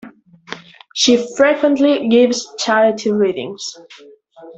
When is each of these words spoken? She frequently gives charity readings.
She 0.95 1.27
frequently 1.37 2.07
gives 2.09 2.51
charity 2.57 3.11
readings. 3.11 3.63